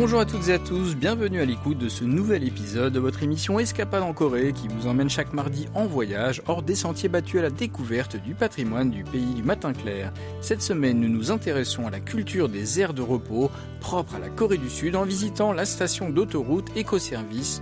[0.00, 3.24] Bonjour à toutes et à tous, bienvenue à l'écoute de ce nouvel épisode de votre
[3.24, 7.40] émission Escapade en Corée qui vous emmène chaque mardi en voyage hors des sentiers battus
[7.40, 10.12] à la découverte du patrimoine du pays du matin clair.
[10.40, 13.50] Cette semaine, nous nous intéressons à la culture des aires de repos
[13.80, 17.60] propres à la Corée du Sud en visitant la station d'autoroute écoservice.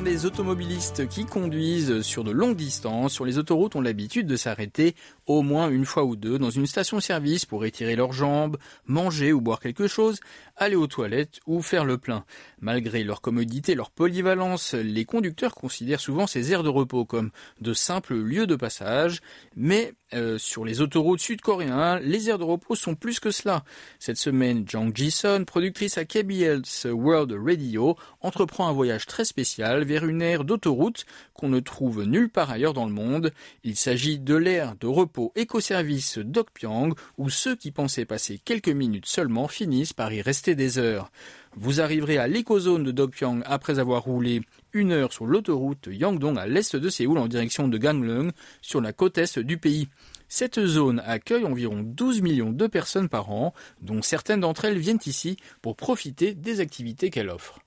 [0.00, 4.36] Plupart des automobilistes qui conduisent sur de longues distances sur les autoroutes ont l'habitude de
[4.36, 4.94] s'arrêter
[5.26, 9.42] au moins une fois ou deux dans une station-service pour étirer leurs jambes, manger ou
[9.42, 10.20] boire quelque chose,
[10.56, 12.24] aller aux toilettes ou faire le plein.
[12.60, 17.72] Malgré leur commodité, leur polyvalence, les conducteurs considèrent souvent ces aires de repos comme de
[17.72, 19.20] simples lieux de passage,
[19.56, 23.64] mais euh, sur les autoroutes sud-coréens, les aires de repos sont plus que cela.
[23.98, 30.04] Cette semaine, Jang Ji-sun, productrice à KBS World Radio, entreprend un voyage très spécial vers
[30.04, 33.32] une aire d'autoroute qu'on ne trouve nulle part ailleurs dans le monde.
[33.62, 39.06] Il s'agit de l'aire de repos écoservice d'Okpyong, où ceux qui pensaient passer quelques minutes
[39.06, 41.10] seulement finissent par y rester des heures.
[41.56, 46.46] Vous arriverez à l'écozone de Dokpyong après avoir roulé une heure sur l'autoroute Yangdong à
[46.46, 48.30] l'est de Séoul en direction de Gangneung
[48.62, 49.88] sur la côte est du pays.
[50.28, 55.00] Cette zone accueille environ 12 millions de personnes par an, dont certaines d'entre elles viennent
[55.06, 57.58] ici pour profiter des activités qu'elle offre.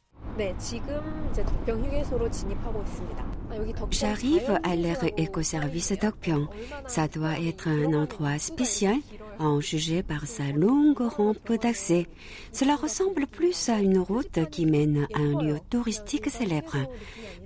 [3.91, 6.47] J'arrive à l'aire écoservice d'Okpyong.
[6.87, 8.95] Ça doit être un endroit spécial,
[9.39, 12.07] en jugé par sa longue rampe d'accès.
[12.51, 16.77] Cela ressemble plus à une route qui mène à un lieu touristique célèbre.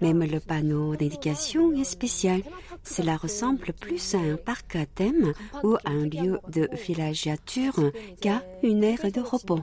[0.01, 2.41] Même le panneau d'indication est spécial.
[2.83, 7.91] Cela ressemble plus à un parc à thème ou à un lieu de villégiature
[8.21, 9.61] qu'à une aire de repos.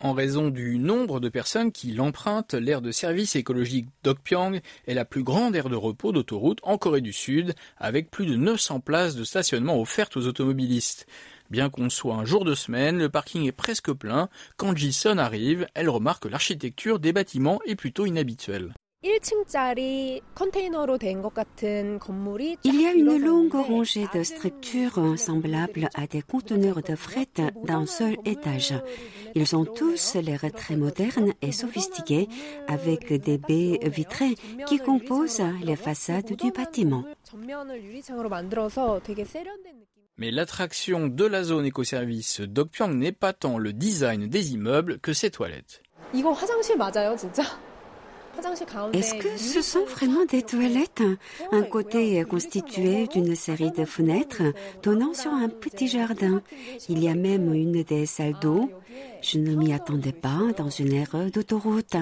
[0.00, 5.04] En raison du nombre de personnes qui l'empruntent, l'aire de service écologique d'Okpyong est la
[5.04, 9.16] plus grande aire de repos d'autoroute en Corée du Sud, avec plus de 900 places
[9.16, 11.06] de stationnement offertes aux automobilistes.
[11.50, 14.28] Bien qu'on soit un jour de semaine, le parking est presque plein.
[14.56, 18.74] Quand Jison arrive, elle remarque que l'architecture des bâtiments est plutôt inhabituelle.
[22.64, 27.28] Il y a une longue rangée de structures semblables à des conteneurs de fret
[27.64, 28.72] d'un seul étage.
[29.34, 32.28] Ils ont tous l'air très modernes et sophistiqués
[32.66, 37.04] avec des baies vitrées qui composent les façades du bâtiment.
[40.16, 45.12] Mais l'attraction de la zone écoservice d'Okpyong n'est pas tant le design des immeubles que
[45.12, 45.82] ses toilettes.
[48.92, 51.02] Est-ce que ce sont vraiment des toilettes?
[51.52, 54.42] Un côté est constitué d'une série de fenêtres
[54.82, 56.42] donnant sur un petit jardin.
[56.88, 58.70] Il y a même une des salles d'eau.
[59.22, 61.96] Je ne m'y attendais pas dans une aire d'autoroute.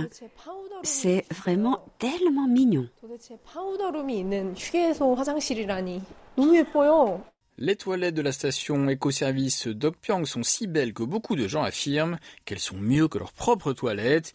[0.82, 2.88] C'est vraiment tellement mignon.
[7.58, 12.19] Les toilettes de la station écoservice d'Okpyong sont si belles que beaucoup de gens affirment
[12.44, 14.32] qu'elles sont mieux que leurs propres toilettes.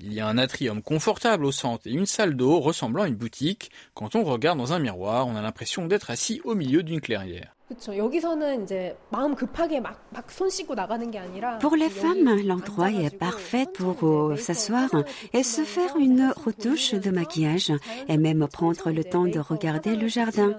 [0.00, 3.16] Il y a un atrium confortable au centre et une salle d'eau ressemblant à une
[3.16, 3.72] boutique.
[3.94, 7.56] Quand on regarde dans un miroir, on a l'impression d'être assis au milieu d'une clairière.
[11.60, 14.88] Pour les femmes, l'endroit est parfait pour euh, s'asseoir
[15.34, 17.72] et se faire une retouche de maquillage
[18.08, 20.56] et même prendre le temps de regarder le jardin.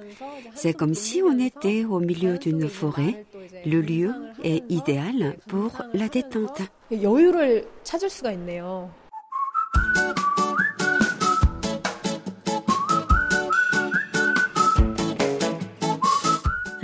[0.53, 3.25] C'est comme si on était au milieu d'une forêt.
[3.65, 4.13] Le lieu
[4.43, 6.61] est idéal pour la détente.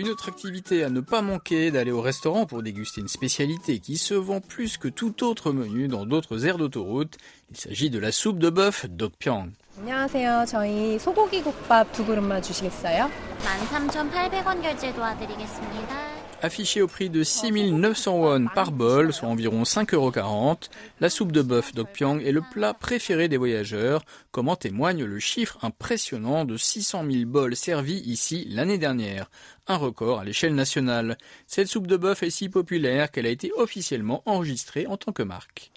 [0.04, 3.96] Une autre activité à ne pas manquer d'aller au restaurant pour déguster une spécialité qui
[3.96, 7.18] se vend plus que tout autre menu dans d'autres aires d'autoroute.
[7.50, 9.50] Il s'agit de la soupe de bœuf Dokpyong.
[9.78, 10.44] 안녕하세요.
[10.46, 13.10] 저희 소고기 국밥 두 그릇만 주시겠어요?
[13.44, 16.20] 13,800원 결제 도와드리겠습니다.
[16.42, 20.56] Affichée au prix de 6900 won par bol, soit environ 5,40 euros,
[20.98, 25.18] la soupe de bœuf d'Okpyong est le plat préféré des voyageurs, comme en témoigne le
[25.18, 29.30] chiffre impressionnant de 600 000 bols servis ici l'année dernière,
[29.67, 31.17] un record à l'échelle nationale.
[31.47, 35.23] Cette soupe de bœuf est si populaire qu'elle a été officiellement enregistrée en tant que
[35.23, 35.71] marque.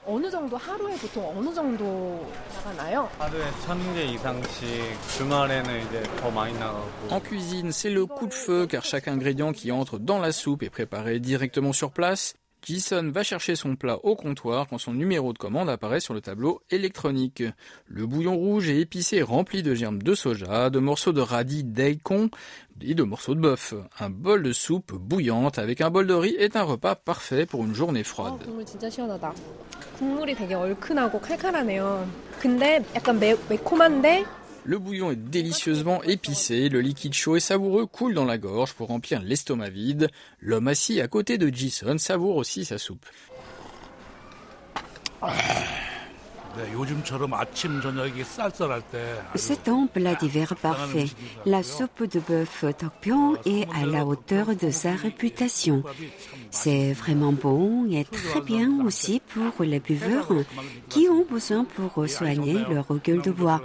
[7.10, 10.62] En cuisine, c'est le coup de feu car chaque ingrédient qui entre dans la soupe
[10.62, 12.34] est préparé directement sur place.
[12.62, 16.20] Jason va chercher son plat au comptoir quand son numéro de commande apparaît sur le
[16.20, 17.42] tableau électronique.
[17.86, 22.30] Le bouillon rouge est épicé rempli de germes de soja, de morceaux de radis daikon
[22.80, 23.74] et de morceaux de bœuf.
[23.98, 27.64] Un bol de soupe bouillante avec un bol de riz est un repas parfait pour
[27.64, 28.34] une journée froide.
[34.68, 38.88] Le bouillon est délicieusement épicé, le liquide chaud et savoureux coule dans la gorge pour
[38.88, 40.10] remplir l'estomac vide.
[40.42, 43.06] L'homme assis à côté de Jason savoure aussi sa soupe.
[49.34, 51.06] C'est un plat d'hiver parfait.
[51.46, 55.82] La soupe de bœuf Tokpion est à la hauteur de sa réputation.
[56.50, 60.28] C'est vraiment bon et très bien aussi pour les buveurs
[60.88, 63.60] qui ont besoin pour soigner leur gueule de bois.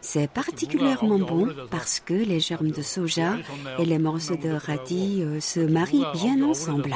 [0.00, 3.36] C'est particulièrement bon parce que les germes de soja
[3.78, 6.94] et les morceaux de radis euh, se marient bien ensemble.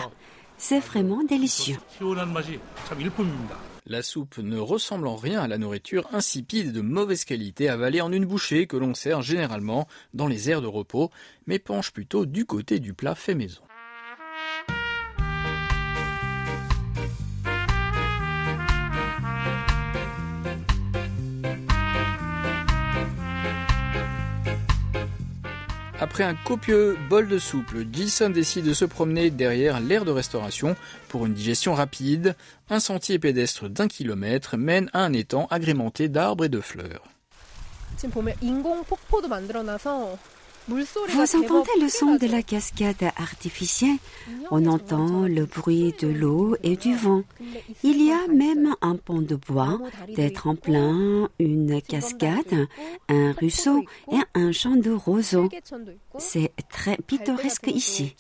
[0.57, 1.77] C'est vraiment délicieux.
[3.87, 8.01] La soupe ne ressemble en rien à la nourriture insipide et de mauvaise qualité avalée
[8.01, 11.11] en une bouchée que l'on sert généralement dans les aires de repos,
[11.47, 13.63] mais penche plutôt du côté du plat fait maison.
[26.13, 30.77] Après un copieux bol de soupe, Jason décide de se promener derrière l'aire de restauration
[31.09, 32.37] pour une digestion rapide.
[32.69, 37.03] Un sentier pédestre d'un kilomètre mène à un étang agrémenté d'arbres et de fleurs.
[40.69, 43.97] Vous entendez le son de la cascade artificielle.
[44.51, 47.23] On entend le bruit de l'eau et du vent.
[47.83, 49.81] Il y a même un pont de bois,
[50.15, 52.69] des tremplins, une cascade,
[53.09, 55.49] un ruisseau et un champ de roseaux.
[56.19, 58.15] C'est très pittoresque ici.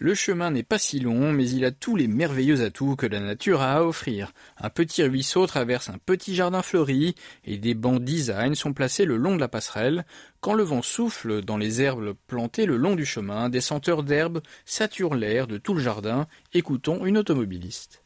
[0.00, 3.20] Le chemin n'est pas si long, mais il a tous les merveilleux atouts que la
[3.20, 4.32] nature a à offrir.
[4.58, 7.14] Un petit ruisseau traverse un petit jardin fleuri,
[7.44, 10.04] et des bancs design sont placés le long de la passerelle.
[10.40, 14.42] Quand le vent souffle dans les herbes plantées le long du chemin, des senteurs d'herbes
[14.64, 16.26] saturent l'air de tout le jardin.
[16.52, 18.03] Écoutons une automobiliste.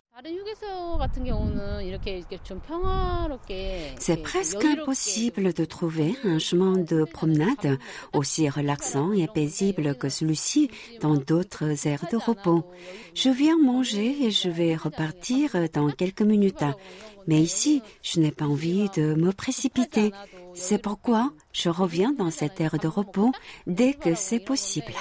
[3.99, 7.79] C'est presque impossible de trouver un chemin de promenade
[8.13, 10.71] aussi relaxant et paisible que celui-ci
[11.01, 12.65] dans d'autres aires de repos.
[13.15, 16.65] Je viens manger et je vais repartir dans quelques minutes.
[17.29, 20.11] Mais ici, je n'ai pas envie de me précipiter.
[20.53, 23.31] C'est pourquoi je reviens dans cette aire de repos
[23.69, 24.95] dès que c'est possible.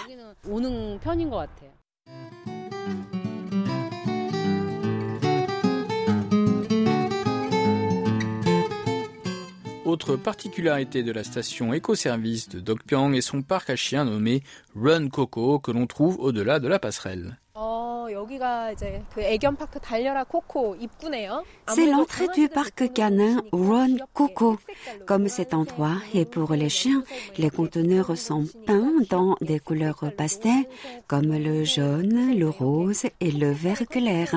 [9.87, 14.43] Autre particularité de la station éco-service de Dokpyang est son parc à chiens nommé
[14.75, 17.37] Run Coco que l'on trouve au-delà de la passerelle.
[21.69, 24.57] C'est l'entrée du parc canin Run Coco.
[25.05, 27.05] Comme cet endroit est pour les chiens,
[27.37, 30.65] les conteneurs sont peints dans des couleurs pastel
[31.07, 34.35] comme le jaune, le rose et le vert clair.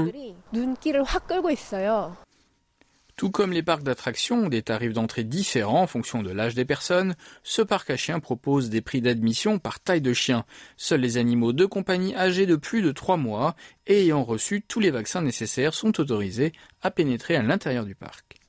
[3.20, 6.64] Tout comme les parcs d'attractions ont des tarifs d'entrée différents en fonction de l'âge des
[6.64, 10.46] personnes, ce parc à chiens propose des prix d'admission par taille de chien.
[10.78, 13.56] Seuls les animaux de compagnie âgés de plus de 3 mois
[13.86, 18.40] et ayant reçu tous les vaccins nécessaires sont autorisés à pénétrer à l'intérieur du parc.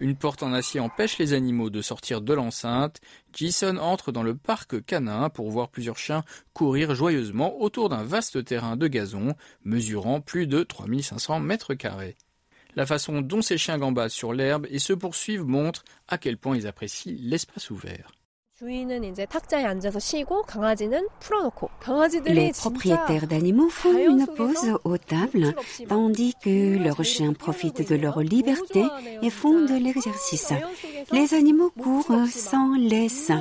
[0.00, 3.00] Une porte en acier empêche les animaux de sortir de l'enceinte.
[3.32, 8.44] Jason entre dans le parc canin pour voir plusieurs chiens courir joyeusement autour d'un vaste
[8.44, 9.34] terrain de gazon
[9.64, 12.16] mesurant plus de 3500 mètres carrés.
[12.74, 16.56] La façon dont ces chiens gambadent sur l'herbe et se poursuivent montre à quel point
[16.56, 18.10] ils apprécient l'espace ouvert.
[22.26, 25.56] Les propriétaires d'animaux font une pause aux tables,
[25.88, 28.84] tandis que leurs chiens profitent de leur liberté
[29.22, 30.52] et font de l'exercice.
[31.10, 33.32] Les animaux courent sans laisse.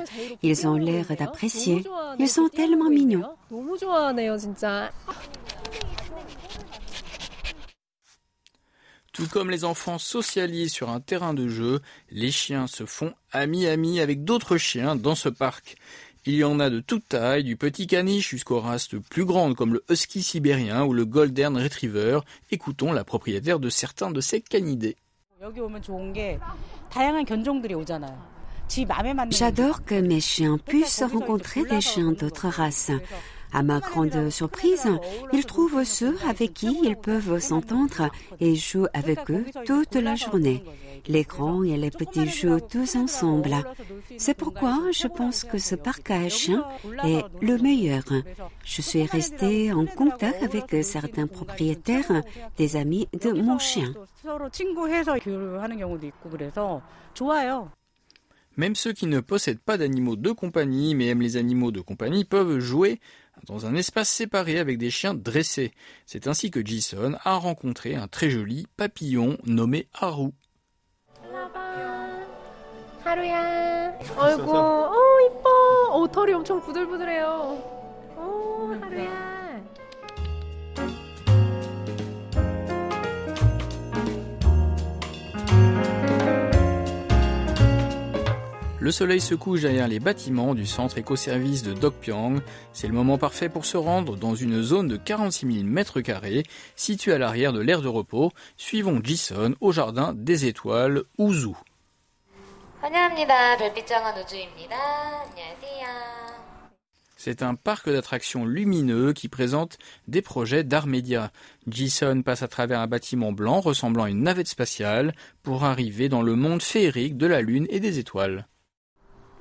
[0.42, 1.84] Ils ont l'air d'apprécier.
[2.18, 3.24] Ils sont tellement mignons.
[9.14, 14.00] Tout comme les enfants socialisent sur un terrain de jeu, les chiens se font amis-amis
[14.00, 15.78] avec d'autres chiens dans ce parc.
[16.26, 19.76] Il y en a de toute taille, du petit caniche jusqu'aux races plus grandes comme
[19.76, 22.22] le husky sibérien ou le golden retriever.
[22.50, 24.98] Écoutons la propriétaire de certains de ces canidés.
[29.30, 32.92] J'adore que mes chiens puissent rencontrer des chiens d'autres races.
[33.54, 34.90] À ma grande surprise,
[35.32, 40.64] ils trouvent ceux avec qui ils peuvent s'entendre et jouent avec eux toute la journée.
[41.08, 43.56] Les grands et les petits jouent tous ensemble.
[44.18, 46.66] C'est pourquoi je pense que ce parc à chiens
[47.04, 48.04] est le meilleur.
[48.64, 52.24] Je suis restée en contact avec certains propriétaires,
[52.58, 53.94] des amis de mon chien.
[58.56, 62.26] Même ceux qui ne possèdent pas d'animaux de compagnie mais aiment les animaux de compagnie
[62.26, 63.00] peuvent jouer
[63.48, 65.72] dans un espace séparé avec des chiens dressés.
[66.06, 70.32] C'est ainsi que Jason a rencontré un très joli papillon nommé Haru.
[79.06, 79.33] 하
[88.84, 92.42] Le soleil se couche derrière les bâtiments du centre écoservice de Dokpyang.
[92.74, 96.44] C'est le moment parfait pour se rendre dans une zone de 46 000 mètres carrés
[96.76, 98.34] située à l'arrière de l'aire de repos.
[98.58, 101.54] Suivons Jison au jardin des étoiles Uzu.
[107.16, 109.78] C'est un parc d'attractions lumineux qui présente
[110.10, 111.32] des projets d'art média.
[111.68, 116.22] Jison passe à travers un bâtiment blanc ressemblant à une navette spatiale pour arriver dans
[116.22, 118.46] le monde féerique de la Lune et des étoiles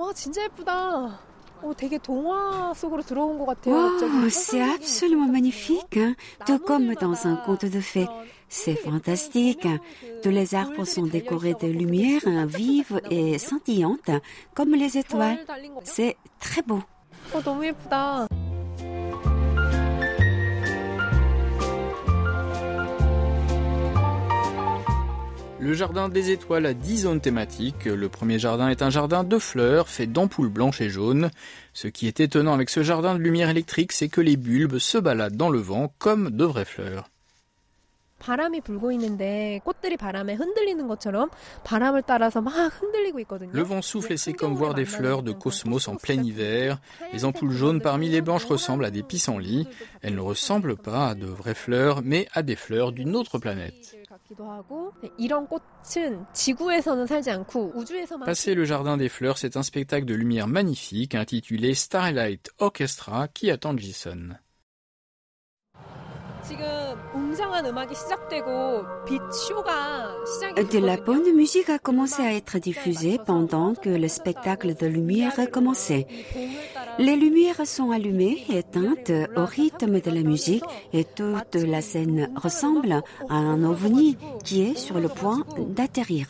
[0.01, 1.19] 와 진짜 예쁘다.
[1.61, 3.73] 어 되게 동화 속으로 들어온 것 같아요.
[3.73, 4.29] Wow, 갑자기.
[4.29, 6.15] c'est absolument magnifique, hein,
[6.45, 8.07] tout comme dans un conte de fées.
[8.47, 9.67] C'est fantastique.
[10.23, 14.11] Tous les arbres sont décorés de lumière hein, vive et scintillante,
[14.53, 15.37] comme les étoiles.
[15.37, 15.81] 별 달린 거.
[15.83, 16.81] C'est très beau.
[25.62, 27.84] Le jardin des étoiles a 10 zones thématiques.
[27.84, 31.30] Le premier jardin est un jardin de fleurs fait d'ampoules blanches et jaunes.
[31.72, 34.98] Ce qui est étonnant avec ce jardin de lumière électrique, c'est que les bulbes se
[34.98, 37.10] baladent dans le vent comme de vraies fleurs.
[43.52, 46.80] Le vent souffle et c'est comme voir des fleurs de cosmos en plein hiver.
[47.12, 49.68] Les ampoules jaunes parmi les blanches ressemblent à des pissenlits.
[50.02, 53.96] Elles ne ressemblent pas à de vraies fleurs, mais à des fleurs d'une autre planète.
[58.24, 63.50] Passer le jardin des fleurs, c'est un spectacle de lumière magnifique intitulé Starlight Orchestra qui
[63.50, 64.30] attend Jason.
[70.56, 75.38] De la bonne musique a commencé à être diffusée pendant que le spectacle de lumière
[75.38, 76.06] a commencé.
[76.98, 82.30] Les lumières sont allumées et éteintes au rythme de la musique et toute la scène
[82.36, 86.28] ressemble à un ovni qui est sur le point d'atterrir.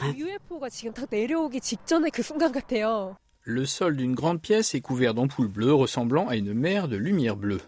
[3.44, 7.36] Le sol d'une grande pièce est couvert d'ampoules bleues ressemblant à une mer de lumière
[7.36, 7.60] bleue.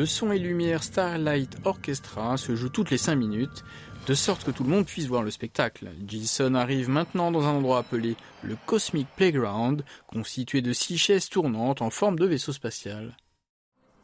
[0.00, 3.64] le Son et Lumière Starlight Orchestra se joue toutes les 5 minutes,
[4.06, 5.90] de sorte que tout le monde puisse voir le spectacle.
[6.08, 11.82] Gilson arrive maintenant dans un endroit appelé le Cosmic Playground, constitué de 6 chaises tournantes
[11.82, 13.14] en forme de vaisseau spatial.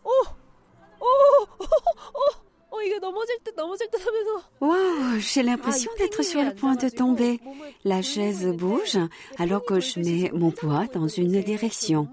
[0.04, 0.10] Oh!
[1.00, 1.46] Oh!
[1.60, 1.64] Oh!
[1.64, 1.70] Oh!
[2.14, 2.30] Oh!
[4.60, 7.40] Wow, j'ai l'impression d'être sur le point de tomber.
[7.84, 8.98] La chaise bouge
[9.38, 12.08] alors que je mets mon poids dans une direction.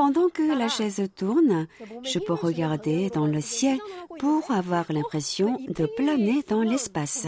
[0.00, 1.66] Pendant que la chaise tourne,
[2.04, 3.78] je peux regarder dans le ciel
[4.18, 7.26] pour avoir l'impression de planer dans l'espace.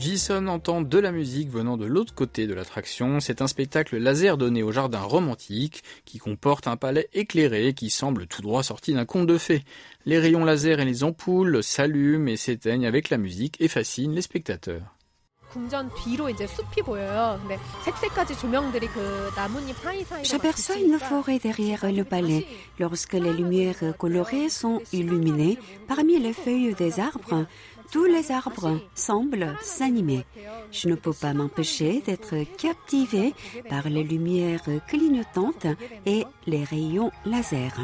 [0.00, 3.20] Jason entend de la musique venant de l'autre côté de l'attraction.
[3.20, 8.26] C'est un spectacle laser donné au jardin romantique qui comporte un palais éclairé qui semble
[8.26, 9.62] tout droit sorti d'un conte de fées.
[10.06, 14.22] Les rayons laser et les ampoules s'allument et s'éteignent avec la musique et fascinent les
[14.22, 14.96] spectateurs.
[20.22, 22.46] J'aperçois une forêt derrière le palais.
[22.78, 27.46] Lorsque les lumières colorées sont illuminées, parmi les feuilles des arbres,
[27.90, 30.24] tous les arbres semblent s'animer.
[30.72, 33.34] Je ne peux pas m'empêcher d'être captivé
[33.68, 35.66] par les lumières clignotantes
[36.06, 37.74] et les rayons laser.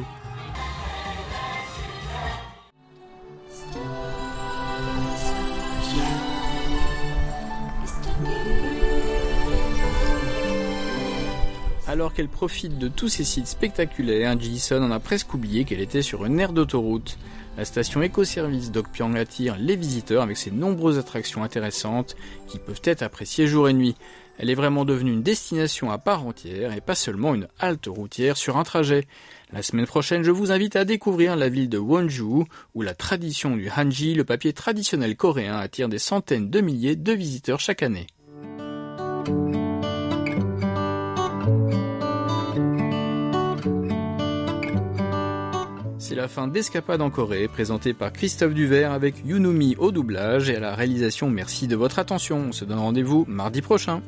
[11.89, 16.03] Alors qu'elle profite de tous ces sites spectaculaires, Jason en a presque oublié qu'elle était
[16.03, 17.17] sur une aire d'autoroute.
[17.57, 22.15] La station écoservice Dokpyang attire les visiteurs avec ses nombreuses attractions intéressantes
[22.49, 23.95] qui peuvent être appréciées jour et nuit.
[24.39, 28.37] Elle est vraiment devenue une destination à part entière et pas seulement une halte routière
[28.37, 29.07] sur un trajet.
[29.53, 32.45] La semaine prochaine, je vous invite à découvrir la ville de Wonju,
[32.75, 37.13] où la tradition du hanji, le papier traditionnel coréen, attire des centaines de milliers de
[37.13, 38.07] visiteurs chaque année.
[46.17, 50.61] La fin d'Escapade en Corée, présenté par Christophe Duvert avec Yunumi au doublage et à
[50.61, 51.29] la réalisation.
[51.29, 52.47] Merci de votre attention.
[52.49, 54.01] On se donne rendez-vous mardi prochain.